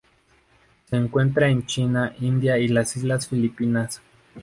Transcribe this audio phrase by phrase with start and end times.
[0.89, 4.01] Se encuentra en China, India y las islas Filipinas.